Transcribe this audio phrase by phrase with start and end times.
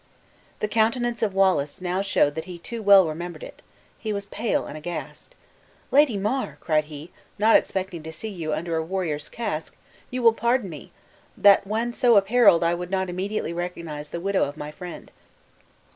[0.61, 3.61] The countenance of Wallace now showed that he too well remembered it.
[3.99, 5.35] He was pale and aghast.
[5.91, 9.77] "Lady Mar," cried he, "not expecting to see you under a warrior's casque
[10.09, 10.91] you will pardon me,
[11.37, 15.11] that when so appareled I should not immediately recognize the widow of my friend."